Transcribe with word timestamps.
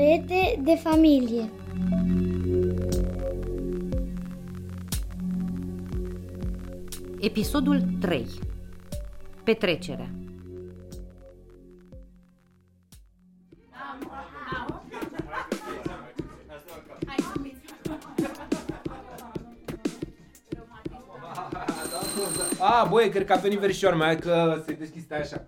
secrete 0.00 0.60
de 0.62 0.74
familie. 0.76 1.50
Episodul 7.20 7.82
3 8.00 8.26
Petrecerea 9.44 10.10
A, 22.58 22.86
băi, 22.90 23.08
cred 23.08 23.24
că 23.24 23.32
a 23.32 23.36
venit 23.36 23.58
verișoara 23.58 23.96
mea, 23.96 24.16
că 24.16 24.62
se 24.66 24.72
deschis 24.72 25.10
așa. 25.10 25.46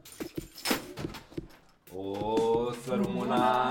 O, 2.05 2.71
să 2.87 3.01
rămâna. 3.05 3.69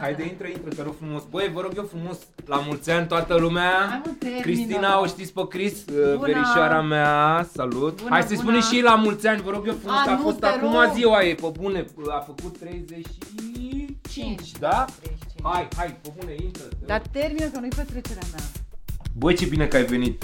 Haide, 0.00 0.22
intră, 0.22 0.46
intră, 0.46 0.68
te 0.74 0.82
rog 0.82 0.94
frumos. 0.98 1.22
Băi, 1.30 1.50
vă 1.54 1.60
rog 1.60 1.72
eu 1.76 1.84
frumos, 1.84 2.18
la 2.46 2.56
mulți 2.66 2.90
ani 2.90 3.06
toată 3.06 3.34
lumea. 3.34 3.70
Hai, 3.88 4.00
mă, 4.04 4.12
termină. 4.18 4.40
Cristina, 4.42 5.00
o 5.00 5.06
știți 5.06 5.32
pe 5.32 5.46
Cris, 5.48 5.84
Bună. 5.84 6.18
verișoara 6.20 6.82
mea, 6.82 7.48
salut. 7.54 7.96
Bună, 8.02 8.10
Hai 8.10 8.22
să-i 8.22 8.36
bună. 8.36 8.40
spunem 8.48 8.60
și 8.60 8.74
ei 8.76 8.82
la 8.82 8.94
mulți 8.94 9.26
ani, 9.26 9.40
vă 9.42 9.50
rog 9.50 9.66
eu 9.66 9.74
frumos, 9.80 9.98
A, 10.06 10.10
a 10.10 10.14
nu, 10.14 10.22
fost 10.22 10.38
te 10.38 10.46
acum 10.46 10.72
rog. 10.72 10.90
ziua 10.94 11.22
ei, 11.24 11.34
pe 11.34 11.50
bune, 11.60 11.84
a 12.08 12.18
făcut 12.18 12.58
35, 12.58 14.50
da? 14.58 14.84
35. 15.00 15.40
Hai, 15.42 15.68
hai, 15.76 15.96
pe 16.02 16.12
bune, 16.18 16.34
intră. 16.42 16.62
te 16.62 16.76
Dar 16.86 17.02
termină 17.12 17.46
că 17.46 17.58
nu-i 17.58 17.68
petrecerea 17.76 18.22
mea. 18.32 18.42
Băi, 19.16 19.34
ce 19.36 19.46
bine 19.46 19.66
că 19.66 19.76
ai 19.76 19.84
venit. 19.84 20.22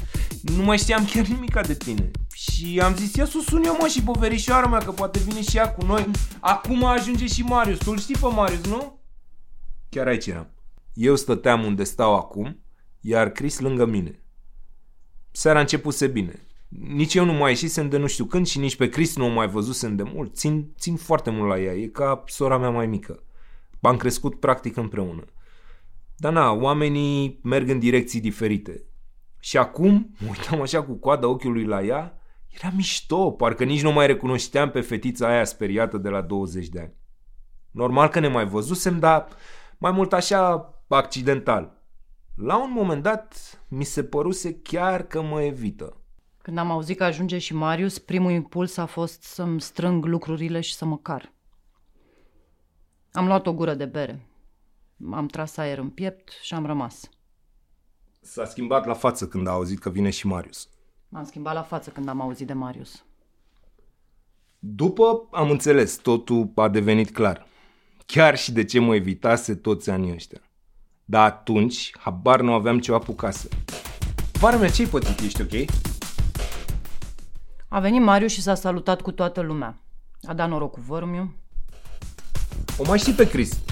Nu 0.57 0.63
mai 0.65 0.79
știam 0.79 1.05
chiar 1.13 1.25
nimica 1.27 1.61
de 1.61 1.75
tine. 1.75 2.11
Și 2.57 2.81
am 2.81 2.95
zis, 2.95 3.15
ia 3.15 3.25
să 3.25 3.37
o 3.39 3.41
sun 3.41 3.65
eu, 3.65 3.77
mă, 3.81 3.87
și 3.87 4.03
pe 4.03 4.11
verișoara 4.19 4.67
mea, 4.67 4.79
că 4.79 4.91
poate 4.91 5.19
vine 5.19 5.43
și 5.43 5.57
ea 5.57 5.73
cu 5.73 5.85
noi. 5.85 6.11
Acum 6.41 6.85
ajunge 6.85 7.27
și 7.27 7.43
Marius. 7.43 7.79
Tu 7.79 7.91
îl 7.91 7.99
știi 7.99 8.17
pe 8.21 8.27
Marius, 8.27 8.65
nu? 8.65 9.01
Chiar 9.89 10.07
aici 10.07 10.27
eram. 10.27 10.51
Eu 10.93 11.17
stăteam 11.17 11.65
unde 11.65 11.85
stau 11.85 12.15
acum, 12.15 12.63
iar 13.01 13.31
Chris 13.31 13.59
lângă 13.59 13.85
mine. 13.85 14.23
Seara 15.31 15.61
începuse 15.61 16.07
bine. 16.07 16.47
Nici 16.69 17.15
eu 17.15 17.25
nu 17.25 17.33
mai 17.33 17.51
ieșisem 17.51 17.89
de 17.89 17.97
nu 17.97 18.07
știu 18.07 18.25
când 18.25 18.47
și 18.47 18.59
nici 18.59 18.77
pe 18.77 18.89
Chris 18.89 19.17
nu 19.17 19.25
o 19.25 19.33
mai 19.33 19.49
văzusem 19.49 19.97
de 19.97 20.03
mult. 20.03 20.35
Țin, 20.35 20.73
țin 20.79 20.97
foarte 20.97 21.31
mult 21.31 21.49
la 21.49 21.61
ea. 21.61 21.73
E 21.73 21.87
ca 21.87 22.25
sora 22.27 22.59
mea 22.59 22.71
mai 22.71 22.87
mică. 22.87 23.23
Am 23.81 23.97
crescut 23.97 24.41
practic 24.41 24.77
împreună. 24.77 25.25
Dar 26.17 26.33
na, 26.33 26.53
oamenii 26.53 27.41
merg 27.43 27.69
în 27.69 27.79
direcții 27.79 28.21
diferite. 28.21 28.85
Și 29.39 29.57
acum, 29.57 30.15
mă 30.19 30.29
uitam 30.29 30.61
așa 30.61 30.83
cu 30.83 30.93
coada 30.93 31.27
ochiului 31.27 31.65
la 31.65 31.83
ea, 31.83 32.21
era 32.49 32.73
mișto, 32.77 33.31
parcă 33.31 33.65
nici 33.65 33.83
nu 33.83 33.93
mai 33.93 34.07
recunoșteam 34.07 34.71
pe 34.71 34.81
fetița 34.81 35.29
aia 35.29 35.45
speriată 35.45 35.99
de 35.99 36.09
la 36.09 36.21
20 36.21 36.69
de 36.69 36.81
ani. 36.81 36.95
Normal 37.71 38.09
că 38.09 38.21
ne 38.21 38.29
mai 38.29 38.47
văzusem, 38.47 38.99
dar 38.99 39.29
mai 39.79 39.91
mult 39.91 40.13
așa 40.13 40.75
accidental. 40.89 41.83
La 42.35 42.63
un 42.63 42.73
moment 42.73 43.03
dat, 43.03 43.61
mi 43.69 43.85
se 43.85 44.05
păruse 44.05 44.61
chiar 44.61 45.03
că 45.03 45.23
mă 45.23 45.43
evită. 45.43 46.01
Când 46.43 46.59
am 46.59 46.71
auzit 46.71 46.97
că 46.97 47.05
ajunge 47.05 47.39
și 47.39 47.55
Marius, 47.55 47.99
primul 47.99 48.31
impuls 48.31 48.77
a 48.77 48.87
fost 48.87 49.23
să-mi 49.23 49.61
strâng 49.61 50.05
lucrurile 50.05 50.61
și 50.61 50.75
să 50.75 50.85
mă 50.85 50.99
car. 50.99 51.33
Am 53.13 53.27
luat 53.27 53.47
o 53.47 53.55
gură 53.55 53.75
de 53.75 53.85
bere. 53.85 54.27
Am 55.13 55.27
tras 55.27 55.57
aer 55.57 55.79
în 55.79 55.91
piept 55.91 56.31
și 56.43 56.55
am 56.55 56.67
rămas. 56.67 57.09
S-a 58.21 58.45
schimbat 58.45 58.87
la 58.87 58.95
față 58.95 59.29
când 59.29 59.47
a 59.47 59.51
auzit 59.51 59.79
că 59.79 59.91
vine 59.91 60.11
și 60.11 60.27
Marius. 60.27 60.69
M-am 61.17 61.25
schimbat 61.25 61.55
la 61.55 61.63
față 61.63 61.91
când 61.91 62.09
am 62.09 62.21
auzit 62.21 62.47
de 62.47 62.53
Marius. 62.53 63.05
După 64.59 65.29
am 65.31 65.51
înțeles, 65.51 65.97
totul 65.97 66.53
a 66.55 66.69
devenit 66.69 67.11
clar. 67.11 67.47
Chiar 68.07 68.37
și 68.37 68.53
de 68.53 68.65
ce 68.65 68.79
mă 68.79 68.95
evitase 68.95 69.55
toți 69.55 69.91
anii 69.91 70.13
ăștia. 70.13 70.41
Dar 71.05 71.31
atunci, 71.31 71.93
habar 71.99 72.41
nu 72.41 72.53
aveam 72.53 72.79
ce 72.79 72.93
o 72.93 72.95
apucase. 72.95 73.49
Vara 74.33 74.57
mea, 74.57 74.71
ce-ai 74.71 74.89
pătit? 74.89 75.21
Ești 75.21 75.43
ok? 75.43 75.71
A 77.69 77.81
venit 77.81 78.03
Marius 78.03 78.33
și 78.33 78.43
s-a 78.43 78.55
salutat 78.55 79.01
cu 79.01 79.13
toată 79.13 79.41
lumea. 79.41 79.83
A 80.23 80.35
dat 80.35 80.49
noroc 80.49 80.73
cu 80.73 80.81
vărmiu. 80.81 81.35
O 82.79 82.85
mai 82.87 82.99
știi 82.99 83.13
pe 83.13 83.29
Chris. 83.29 83.63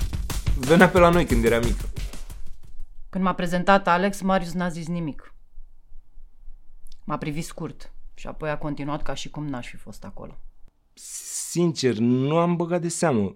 Venea 0.59 0.89
pe 0.89 0.99
la 0.99 1.09
noi 1.09 1.27
când 1.27 1.45
era 1.45 1.59
mică. 1.59 1.85
Când 3.11 3.25
m-a 3.25 3.35
prezentat 3.35 3.89
Alex, 3.89 4.21
Marius 4.21 4.53
n-a 4.53 4.69
zis 4.69 4.87
nimic. 4.87 5.34
M-a 7.05 7.19
privit 7.19 7.45
scurt 7.45 7.93
și 8.15 8.27
apoi 8.27 8.51
a 8.51 8.59
continuat 8.59 9.03
ca 9.03 9.15
și 9.15 9.31
cum 9.31 9.47
n-aș 9.47 9.69
fi 9.69 9.77
fost 9.77 10.05
acolo. 10.05 10.39
Sincer, 10.93 11.97
nu 11.97 12.37
am 12.37 12.57
băgat 12.57 12.81
de 12.81 12.89
seamă. 12.89 13.33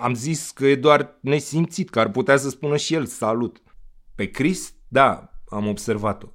Am 0.00 0.14
zis 0.14 0.50
că 0.50 0.66
e 0.66 0.76
doar 0.76 1.18
nesimțit, 1.20 1.90
că 1.90 2.00
ar 2.00 2.10
putea 2.10 2.36
să 2.36 2.48
spună 2.48 2.76
și 2.76 2.94
el 2.94 3.06
salut. 3.06 3.62
Pe 4.14 4.30
Chris, 4.30 4.74
da, 4.88 5.30
am 5.48 5.66
observat-o. 5.68 6.26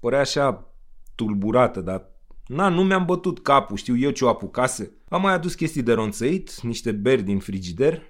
Părea 0.00 0.20
așa 0.20 0.74
tulburată, 1.14 1.80
dar 1.80 2.10
na, 2.46 2.68
nu 2.68 2.84
mi-am 2.84 3.04
bătut 3.04 3.42
capul, 3.42 3.76
știu 3.76 3.96
eu 3.96 4.10
ce 4.10 4.24
o 4.24 4.28
apucase. 4.28 4.92
Am 5.08 5.20
mai 5.20 5.32
adus 5.32 5.54
chestii 5.54 5.82
de 5.82 5.92
ronțăit, 5.92 6.60
niște 6.60 6.92
beri 6.92 7.22
din 7.22 7.38
frigider. 7.38 8.02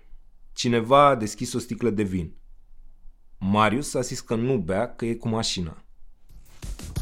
Cineva 0.53 1.07
a 1.07 1.15
deschis 1.15 1.53
o 1.53 1.59
sticlă 1.59 1.91
de 1.91 2.03
vin. 2.03 2.35
Marius 3.39 3.95
a 3.95 4.01
zis 4.01 4.21
că 4.21 4.35
nu 4.35 4.59
bea, 4.59 4.95
că 4.95 5.05
e 5.05 5.15
cu 5.15 5.29
mașina. 5.29 5.85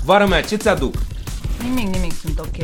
Vara 0.04 0.26
mea, 0.26 0.42
ce 0.42 0.56
ți-aduc? 0.56 0.94
Nimic, 1.62 1.94
nimic, 1.94 2.12
sunt 2.12 2.38
ok. 2.38 2.56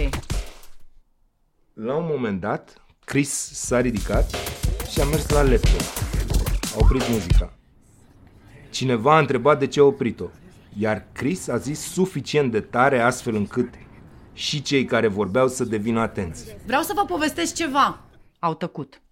La 1.73 1.95
un 1.95 2.07
moment 2.09 2.41
dat, 2.41 2.83
Chris 3.05 3.31
s-a 3.53 3.81
ridicat 3.81 4.35
și 4.91 5.01
a 5.01 5.05
mers 5.05 5.29
la 5.29 5.43
laptop. 5.43 5.81
A 6.75 6.79
oprit 6.79 7.09
muzica. 7.09 7.53
Cineva 8.71 9.15
a 9.17 9.19
întrebat 9.19 9.59
de 9.59 9.67
ce 9.67 9.81
a 9.81 9.85
oprit-o, 9.85 10.27
iar 10.79 11.07
Chris 11.13 11.49
a 11.49 11.57
zis 11.57 11.81
suficient 11.81 12.51
de 12.51 12.61
tare 12.61 13.01
astfel 13.01 13.35
încât 13.35 13.75
și 14.33 14.63
cei 14.63 14.85
care 14.85 15.07
vorbeau 15.07 15.49
să 15.49 15.65
devină 15.65 16.01
atenți. 16.01 16.57
Vreau 16.67 16.83
să 16.83 16.93
vă 16.97 17.05
povestesc 17.05 17.55
ceva. 17.55 18.01
Au 18.39 18.55
tăcut. 18.55 19.03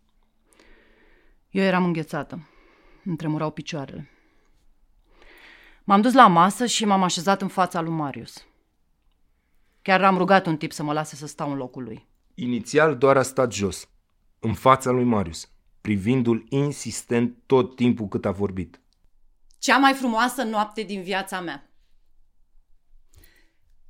Eu 1.50 1.62
eram 1.62 1.84
înghețată. 1.84 2.48
Îmi 3.04 3.16
tremurau 3.16 3.50
picioarele. 3.50 4.11
M-am 5.84 6.00
dus 6.00 6.12
la 6.12 6.26
masă 6.26 6.66
și 6.66 6.84
m-am 6.84 7.02
așezat 7.02 7.42
în 7.42 7.48
fața 7.48 7.80
lui 7.80 7.92
Marius. 7.92 8.46
Chiar 9.82 10.04
am 10.04 10.16
rugat 10.16 10.46
un 10.46 10.56
tip 10.56 10.72
să 10.72 10.82
mă 10.82 10.92
lase 10.92 11.16
să 11.16 11.26
stau 11.26 11.50
în 11.50 11.56
locul 11.56 11.82
lui. 11.82 12.08
Inițial 12.34 12.96
doar 12.96 13.16
a 13.16 13.22
stat 13.22 13.52
jos, 13.52 13.88
în 14.38 14.54
fața 14.54 14.90
lui 14.90 15.04
Marius, 15.04 15.48
privindu-l 15.80 16.46
insistent 16.48 17.38
tot 17.46 17.76
timpul 17.76 18.08
cât 18.08 18.24
a 18.24 18.30
vorbit. 18.30 18.80
Cea 19.58 19.78
mai 19.78 19.92
frumoasă 19.92 20.42
noapte 20.42 20.82
din 20.82 21.02
viața 21.02 21.40
mea. 21.40 21.70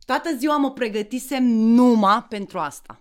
Toată 0.04 0.36
ziua 0.36 0.56
mă 0.56 0.72
pregătisem 0.72 1.44
numai 1.44 2.24
pentru 2.28 2.58
asta. 2.58 3.00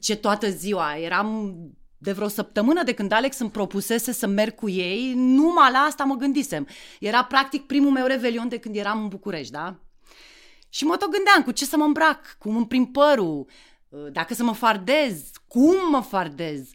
Ce 0.00 0.16
toată 0.16 0.50
ziua? 0.50 0.96
Eram 0.96 1.54
de 2.02 2.12
vreo 2.12 2.28
săptămână 2.28 2.82
de 2.82 2.92
când 2.92 3.12
Alex 3.12 3.38
îmi 3.38 3.50
propusese 3.50 4.12
să 4.12 4.26
merg 4.26 4.54
cu 4.54 4.68
ei, 4.68 5.12
numai 5.14 5.70
la 5.72 5.78
asta 5.78 6.04
mă 6.04 6.14
gândisem. 6.14 6.68
Era 7.00 7.24
practic 7.24 7.66
primul 7.66 7.90
meu 7.90 8.06
revelion 8.06 8.48
de 8.48 8.58
când 8.58 8.76
eram 8.76 9.02
în 9.02 9.08
București, 9.08 9.52
da? 9.52 9.76
Și 10.68 10.84
mă 10.84 10.96
tot 10.96 11.10
gândeam 11.10 11.42
cu 11.42 11.50
ce 11.50 11.64
să 11.64 11.76
mă 11.76 11.84
îmbrac, 11.84 12.36
cum 12.38 12.56
îmi 12.56 12.66
prind 12.66 12.86
părul, 12.86 13.46
dacă 14.12 14.34
să 14.34 14.42
mă 14.42 14.52
fardez, 14.52 15.30
cum 15.46 15.74
mă 15.90 16.00
fardez. 16.00 16.70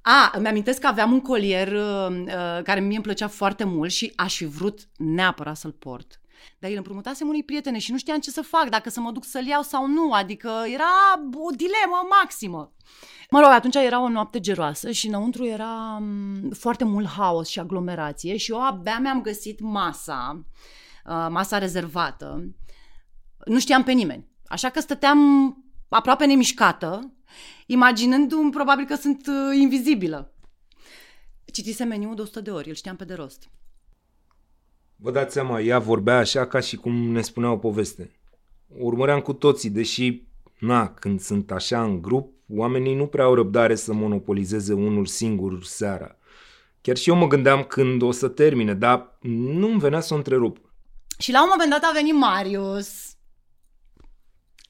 A, 0.00 0.32
îmi 0.34 0.48
amintesc 0.48 0.80
că 0.80 0.86
aveam 0.86 1.12
un 1.12 1.20
colier 1.20 1.72
uh, 1.72 2.08
uh, 2.10 2.62
care 2.62 2.80
mie 2.80 2.94
îmi 2.94 3.04
plăcea 3.04 3.28
foarte 3.28 3.64
mult 3.64 3.90
și 3.90 4.12
aș 4.16 4.36
fi 4.36 4.44
vrut 4.44 4.88
neapărat 4.96 5.56
să-l 5.56 5.72
port. 5.72 6.19
Dar 6.58 6.70
îl 6.70 6.76
împrumutasem 6.76 7.28
unui 7.28 7.42
prietene 7.42 7.78
și 7.78 7.90
nu 7.90 7.98
știam 7.98 8.18
ce 8.18 8.30
să 8.30 8.42
fac, 8.42 8.68
dacă 8.68 8.90
să 8.90 9.00
mă 9.00 9.10
duc 9.10 9.24
să-l 9.24 9.46
iau 9.46 9.62
sau 9.62 9.86
nu, 9.86 10.12
adică 10.12 10.64
era 10.72 10.90
o 11.34 11.50
dilemă 11.50 12.06
maximă. 12.20 12.72
Mă 13.30 13.40
rog, 13.40 13.48
atunci 13.48 13.74
era 13.74 14.02
o 14.02 14.08
noapte 14.08 14.40
geroasă 14.40 14.90
și 14.90 15.06
înăuntru 15.06 15.44
era 15.44 15.98
m, 15.98 16.50
foarte 16.50 16.84
mult 16.84 17.08
haos 17.08 17.48
și 17.48 17.58
aglomerație 17.58 18.36
și 18.36 18.50
eu 18.50 18.62
abia 18.62 18.98
mi-am 18.98 19.22
găsit 19.22 19.60
masa, 19.60 20.44
uh, 21.04 21.26
masa 21.30 21.58
rezervată. 21.58 22.54
Nu 23.44 23.58
știam 23.58 23.82
pe 23.82 23.92
nimeni, 23.92 24.28
așa 24.46 24.68
că 24.68 24.80
stăteam 24.80 25.18
aproape 25.88 26.24
nemișcată, 26.24 27.14
imaginându-mi 27.66 28.50
probabil 28.50 28.84
că 28.84 28.94
sunt 28.94 29.26
uh, 29.26 29.56
invizibilă. 29.56 30.34
Citisem 31.52 31.88
meniul 31.88 32.14
de 32.14 32.20
100 32.20 32.40
de 32.40 32.50
ori, 32.50 32.68
îl 32.68 32.74
știam 32.74 32.96
pe 32.96 33.04
de 33.04 33.14
rost. 33.14 33.50
Vă 35.02 35.10
dați 35.10 35.32
seama, 35.32 35.60
ea 35.60 35.78
vorbea 35.78 36.18
așa 36.18 36.46
ca 36.46 36.60
și 36.60 36.76
cum 36.76 36.94
ne 36.94 37.20
spunea 37.20 37.50
o 37.50 37.56
poveste. 37.56 38.20
O 38.78 38.84
urmăream 38.84 39.20
cu 39.20 39.32
toții, 39.32 39.70
deși, 39.70 40.22
na, 40.58 40.88
când 40.94 41.20
sunt 41.20 41.50
așa 41.50 41.82
în 41.82 42.02
grup, 42.02 42.32
oamenii 42.48 42.94
nu 42.94 43.06
prea 43.06 43.24
au 43.24 43.34
răbdare 43.34 43.74
să 43.74 43.92
monopolizeze 43.92 44.72
unul 44.72 45.06
singur 45.06 45.64
seara. 45.64 46.16
Chiar 46.80 46.96
și 46.96 47.08
eu 47.08 47.16
mă 47.16 47.26
gândeam 47.26 47.62
când 47.62 48.02
o 48.02 48.10
să 48.10 48.28
termine, 48.28 48.74
dar 48.74 49.18
nu-mi 49.20 49.78
venea 49.78 50.00
să 50.00 50.14
o 50.14 50.16
întrerup. 50.16 50.72
Și 51.18 51.32
la 51.32 51.42
un 51.42 51.48
moment 51.50 51.70
dat 51.70 51.82
a 51.82 51.92
venit 51.94 52.14
Marius. 52.14 52.88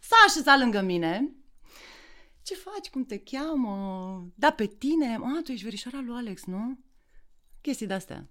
S-a 0.01 0.17
așezat 0.27 0.59
lângă 0.59 0.81
mine. 0.81 1.35
Ce 2.43 2.55
faci? 2.55 2.91
Cum 2.91 3.05
te 3.05 3.19
cheamă? 3.19 4.27
Da, 4.35 4.51
pe 4.51 4.67
tine? 4.67 5.19
A, 5.23 5.41
tu 5.45 5.53
ești 5.53 5.65
verișoara 5.65 6.01
lui 6.07 6.17
Alex, 6.17 6.45
nu? 6.45 6.79
chestii 7.61 7.87
de-astea. 7.87 8.29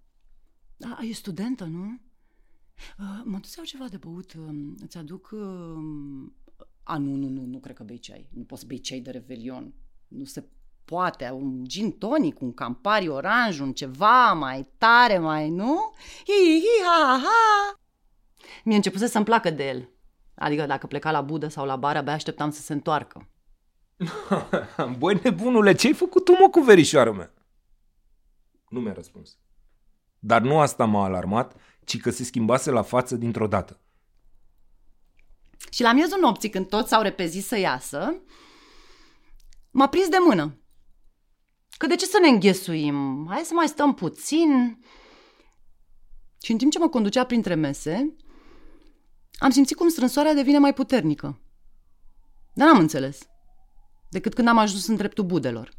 Da, 0.80 0.98
e 1.02 1.14
studentă, 1.14 1.64
nu? 1.64 2.00
Uh, 3.00 3.22
mă 3.24 3.36
duc 3.36 3.46
să 3.46 3.54
iau 3.58 3.66
ceva 3.66 3.88
de 3.88 3.98
băut. 3.98 4.34
Uh, 4.34 4.74
îți 4.84 4.98
aduc... 4.98 5.30
Uh... 5.32 6.32
A, 6.84 6.98
nu, 6.98 7.16
nu, 7.16 7.28
nu, 7.28 7.46
nu 7.46 7.60
cred 7.60 7.76
că 7.76 7.84
bei 7.84 8.00
ceai. 8.00 8.30
Nu 8.34 8.44
poți 8.44 8.66
bei 8.66 8.80
ceai 8.80 9.00
de 9.00 9.12
revelion. 9.12 9.74
Nu 10.08 10.24
se 10.24 10.44
poate. 10.86 11.30
Un 11.30 11.66
gin 11.66 11.92
tonic, 11.92 12.42
un 12.42 12.54
campari 12.54 13.08
oranj, 13.08 13.60
un 13.60 13.74
ceva 13.74 14.34
mai 14.34 14.68
tare, 14.78 15.18
mai, 15.18 15.50
nu? 15.50 15.94
Hi, 16.26 16.60
hi, 16.60 16.84
ha, 16.86 17.22
ha. 17.24 17.80
Mi-a 18.64 18.76
început 18.76 19.10
să-mi 19.10 19.26
placă 19.26 19.50
de 19.50 19.68
el. 19.68 19.90
Adică 20.36 20.66
dacă 20.66 20.88
pleca 20.88 21.12
la 21.12 21.22
budă 21.22 21.48
sau 21.48 21.66
la 21.66 21.76
bar, 21.76 21.98
abia 21.98 22.14
așteptam 22.14 22.52
să 22.52 22.62
se 22.62 22.74
întoarcă. 22.74 23.30
Băi, 25.00 25.20
nebunule, 25.24 25.74
ce-ai 25.74 25.94
făcut 25.94 26.26
tu, 26.26 26.32
mă, 26.32 26.50
cu 26.50 26.60
verișoara 26.60 27.12
mea? 27.12 27.34
Nu 28.70 28.80
mi-a 28.80 28.94
răspuns. 28.94 29.38
Dar 30.20 30.42
nu 30.42 30.60
asta 30.60 30.86
m-a 30.86 31.04
alarmat, 31.04 31.56
ci 31.84 32.00
că 32.00 32.10
se 32.10 32.24
schimbase 32.24 32.72
la 32.72 32.82
față 32.82 33.16
dintr-o 33.16 33.48
dată. 33.48 33.80
Și 35.72 35.82
la 35.82 35.94
miezul 35.94 36.20
nopții, 36.20 36.50
când 36.50 36.68
toți 36.68 36.90
s-au 36.90 37.02
repezit 37.02 37.46
să 37.46 37.58
iasă, 37.58 38.22
m-a 39.72 39.88
prins 39.88 40.08
de 40.08 40.18
mână. 40.28 40.58
Că 41.78 41.88
de 41.88 41.96
ce 41.96 42.06
să 42.06 42.18
ne 42.22 42.28
înghesuim? 42.28 43.28
Hai 43.30 43.42
să 43.44 43.54
mai 43.54 43.68
stăm 43.68 43.94
puțin. 43.94 44.80
Și 46.42 46.52
în 46.52 46.58
timp 46.58 46.72
ce 46.72 46.80
mă 46.80 46.90
conducea 46.90 47.26
printre 47.26 47.54
mese, 47.54 48.16
am 49.40 49.50
simțit 49.50 49.78
cum 49.78 49.90
strânsoarea 49.90 50.34
devine 50.34 50.58
mai 50.58 50.74
puternică. 50.74 51.42
Dar 52.54 52.68
n-am 52.68 52.80
înțeles. 52.80 53.20
Decât 54.10 54.34
când 54.34 54.48
am 54.48 54.58
ajuns 54.58 54.88
în 54.88 54.96
dreptul 54.96 55.24
budelor. 55.24 55.72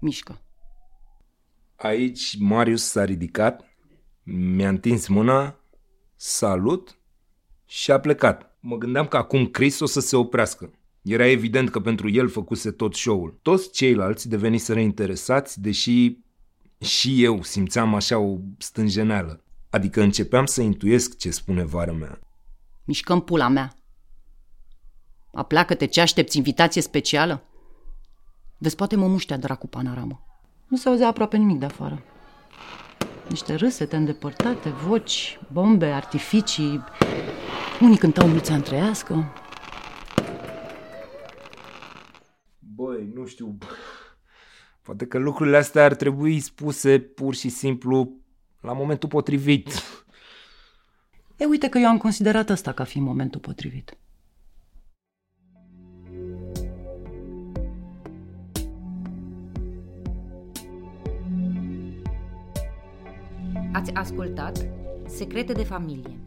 Mișcă. 0.00 0.44
Aici 1.82 2.36
Marius 2.38 2.82
s-a 2.82 3.04
ridicat, 3.04 3.64
mi-a 4.22 4.68
întins 4.68 5.06
mâna, 5.06 5.60
salut 6.16 6.98
și 7.66 7.90
a 7.90 8.00
plecat. 8.00 8.56
Mă 8.60 8.76
gândeam 8.76 9.06
că 9.06 9.16
acum 9.16 9.46
Chris 9.46 9.80
o 9.80 9.86
să 9.86 10.00
se 10.00 10.16
oprească. 10.16 10.72
Era 11.02 11.26
evident 11.26 11.70
că 11.70 11.80
pentru 11.80 12.08
el 12.08 12.28
făcuse 12.28 12.70
tot 12.70 12.94
show-ul. 12.94 13.38
Toți 13.42 13.70
ceilalți 13.70 14.28
deveniseră 14.28 14.80
interesați, 14.80 15.60
deși 15.60 16.16
și 16.80 17.24
eu 17.24 17.42
simțeam 17.42 17.94
așa 17.94 18.18
o 18.18 18.36
stânjeneală. 18.58 19.44
Adică 19.70 20.02
începeam 20.02 20.46
să 20.46 20.62
intuiesc 20.62 21.16
ce 21.16 21.30
spune 21.30 21.64
vara 21.64 21.92
mea. 21.92 22.18
Mișcăm 22.84 23.20
pula 23.20 23.48
mea. 23.48 23.74
Apleacă-te, 25.32 25.86
ce 25.86 26.00
aștepți, 26.00 26.36
invitație 26.36 26.82
specială? 26.82 27.44
Vezi, 28.58 28.76
poate 28.76 28.96
mă 28.96 29.06
muștea 29.06 29.36
dracu 29.36 29.66
panoramă. 29.66 30.24
Nu 30.70 30.76
se 30.76 30.88
auzea 30.88 31.06
aproape 31.06 31.36
nimic 31.36 31.58
de 31.58 31.64
afară. 31.64 32.02
Niște 33.28 33.54
râsete 33.54 33.96
îndepărtate, 33.96 34.68
voci, 34.68 35.38
bombe, 35.52 35.86
artificii. 35.86 36.84
Unii 37.80 37.96
cântau 37.96 38.28
mulți 38.28 38.50
întreiască. 38.50 39.32
Băi, 42.58 43.10
nu 43.14 43.26
știu... 43.26 43.58
Poate 44.82 45.06
că 45.06 45.18
lucrurile 45.18 45.56
astea 45.56 45.84
ar 45.84 45.94
trebui 45.94 46.40
spuse 46.40 46.98
pur 46.98 47.34
și 47.34 47.48
simplu 47.48 48.20
la 48.60 48.72
momentul 48.72 49.08
potrivit. 49.08 49.68
E, 51.36 51.44
uite 51.44 51.68
că 51.68 51.78
eu 51.78 51.88
am 51.88 51.98
considerat 51.98 52.50
asta 52.50 52.72
ca 52.72 52.84
fiind 52.84 53.06
momentul 53.06 53.40
potrivit. 53.40 53.96
Ați 63.72 63.92
ascultat 63.92 64.66
Secrete 65.06 65.52
de 65.52 65.62
familie 65.62 66.18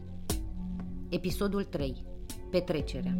Episodul 1.08 1.64
3 1.64 2.04
Petrecerea. 2.50 3.14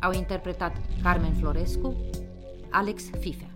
Au 0.00 0.12
interpretat 0.12 0.76
Carmen 1.02 1.32
Florescu 1.32 1.94
Alex 2.70 3.10
Fifea. 3.20 3.50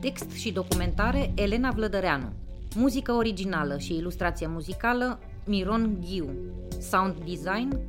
Text 0.00 0.30
și 0.30 0.52
documentare 0.52 1.32
Elena 1.34 1.70
Vlădăreanu. 1.70 2.32
Muzică 2.74 3.12
originală 3.12 3.78
și 3.78 3.94
ilustrație 3.94 4.46
muzicală 4.46 5.18
Miron 5.44 5.98
Ghiu. 6.00 6.28
Sound 6.80 7.14
design 7.24 7.80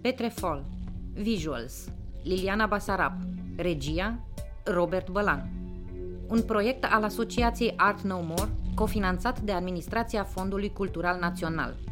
Petre 0.00 0.28
Fol. 0.28 0.64
Visuals 1.12 1.88
Liliana 2.22 2.66
Basarab 2.66 3.12
Regia 3.56 4.18
Robert 4.64 5.10
Bălan 5.10 5.50
Un 6.28 6.42
proiect 6.42 6.84
al 6.90 7.02
Asociației 7.02 7.74
Art 7.76 8.00
No 8.00 8.20
More, 8.20 8.50
cofinanțat 8.74 9.40
de 9.40 9.52
Administrația 9.52 10.24
Fondului 10.24 10.72
Cultural 10.72 11.18
Național. 11.20 11.91